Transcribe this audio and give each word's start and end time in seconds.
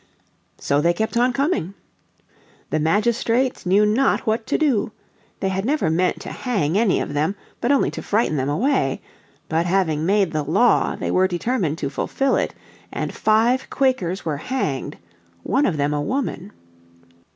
So 0.57 0.81
they 0.81 0.93
kept 0.93 1.15
on 1.15 1.31
coming. 1.31 1.75
The 2.71 2.79
magistrates 2.79 3.67
knew 3.67 3.85
not 3.85 4.25
what 4.25 4.47
to 4.47 4.57
do. 4.57 4.91
They 5.41 5.49
had 5.49 5.63
never 5.63 5.91
meant 5.91 6.19
to 6.21 6.31
hang 6.31 6.75
any 6.75 6.99
of 6.99 7.13
them, 7.13 7.35
but 7.59 7.71
only 7.71 7.91
to 7.91 8.01
frighten 8.01 8.35
them 8.35 8.49
away. 8.49 8.99
But 9.47 9.67
having 9.67 10.03
made 10.03 10.31
the 10.31 10.41
law, 10.41 10.95
they 10.95 11.11
were 11.11 11.27
determined 11.27 11.77
to 11.77 11.91
fulfil 11.91 12.35
it, 12.35 12.55
and 12.91 13.13
five 13.13 13.69
Quakers 13.69 14.25
were 14.25 14.37
hanged, 14.37 14.97
one 15.43 15.67
of 15.67 15.77
them 15.77 15.93
a 15.93 16.01
woman. 16.01 16.51